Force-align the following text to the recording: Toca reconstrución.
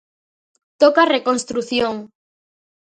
Toca 0.81 1.09
reconstrución. 1.15 1.95